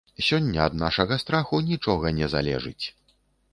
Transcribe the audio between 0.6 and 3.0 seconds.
ад нашага страху нічога не залежыць.